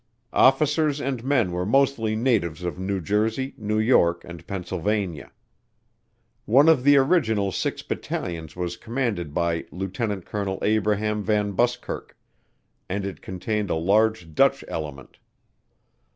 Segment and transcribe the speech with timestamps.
[0.33, 5.31] Officers and men were mostly natives of New Jersey, New York and Pennsylvania.
[6.45, 12.17] One of the original six battalions was commanded by Lieutenant Colonel Abraham Van Buskirk
[12.89, 15.19] and it contained a large Dutch element.